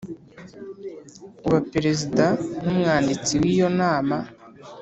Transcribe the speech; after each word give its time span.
uba 1.45 1.59
Perezida 1.71 2.25
n 2.63 2.65
umwanditsi 2.73 3.33
w 3.41 3.43
iyo 3.53 3.67
nama 3.79 4.17